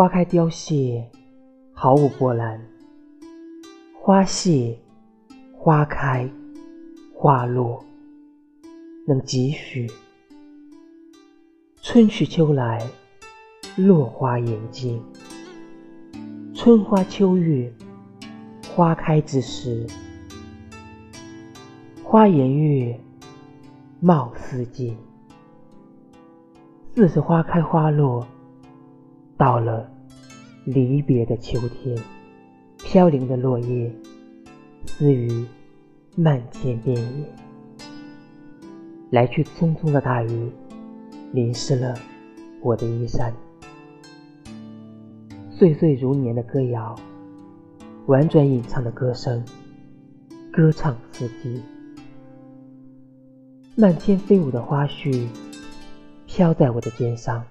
[0.00, 1.06] 花开凋谢，
[1.74, 2.58] 毫无波澜；
[3.92, 4.78] 花谢，
[5.52, 6.26] 花开，
[7.14, 7.84] 花落，
[9.06, 9.86] 能几许？
[11.82, 12.82] 春去秋来，
[13.76, 14.98] 落花眼尽。
[16.54, 17.70] 春花秋月，
[18.74, 19.86] 花开之时，
[22.02, 22.98] 花颜悦，
[24.00, 24.96] 貌似锦。
[26.96, 28.26] 似是花开花落，
[29.40, 29.90] 到了
[30.66, 31.96] 离别的秋天，
[32.76, 33.90] 飘零的落叶
[34.84, 35.46] 撕于
[36.14, 37.24] 漫天遍野。
[39.08, 40.50] 来去匆匆的大雨，
[41.32, 41.94] 淋湿了
[42.60, 43.32] 我的衣衫。
[45.50, 46.94] 岁岁如年的歌谣，
[48.08, 49.42] 婉转吟唱的歌声，
[50.52, 51.62] 歌唱四季。
[53.74, 55.26] 漫天飞舞的花絮。
[56.26, 57.42] 飘在我的肩上，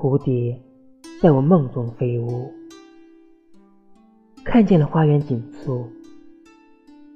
[0.00, 0.62] 蝴蝶
[1.20, 2.52] 在我梦中飞舞，
[4.44, 5.88] 看见了花园锦簇，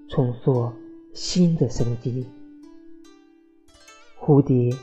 [0.08, 0.72] 重塑
[1.14, 2.26] 新的生机。
[4.18, 4.76] 蝴蝶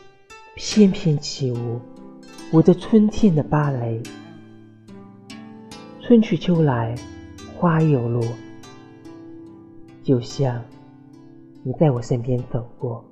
[0.55, 1.81] 翩翩起舞，
[2.53, 4.01] 舞着春天的芭蕾。
[5.99, 6.95] 春去秋来，
[7.57, 8.23] 花又落，
[10.03, 10.63] 就像
[11.63, 13.03] 你在我身边走过，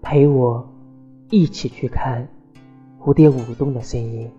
[0.00, 0.66] 陪我。
[1.28, 2.26] 一起去看
[3.02, 4.30] 蝴蝶舞动的声音。